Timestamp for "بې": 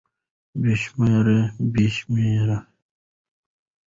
0.61-0.73, 1.73-1.85